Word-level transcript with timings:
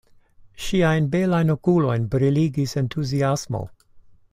Ŝiajn 0.67 1.09
belajn 1.15 1.51
okulojn 1.55 2.09
briligis 2.15 2.75
entuziasmo. 2.83 3.63